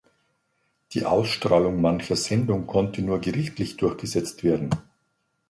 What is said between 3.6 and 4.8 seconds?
durchgesetzt werden.